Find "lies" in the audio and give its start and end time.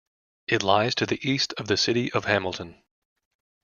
0.63-0.95